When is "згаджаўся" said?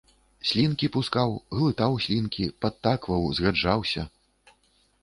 3.43-4.01